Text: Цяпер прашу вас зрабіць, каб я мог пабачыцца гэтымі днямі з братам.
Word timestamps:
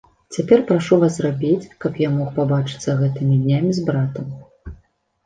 Цяпер 0.35 0.59
прашу 0.69 0.95
вас 1.01 1.17
зрабіць, 1.19 1.67
каб 1.85 1.99
я 2.05 2.09
мог 2.13 2.31
пабачыцца 2.39 2.97
гэтымі 3.03 3.37
днямі 3.45 3.71
з 3.81 3.85
братам. 3.91 4.25